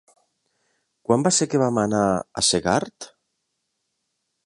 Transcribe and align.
Quan 1.09 1.27
va 1.27 1.33
ser 1.39 1.47
que 1.51 1.61
vam 1.65 1.79
anar 1.83 2.01
a 2.15 2.45
Segart? 2.51 3.11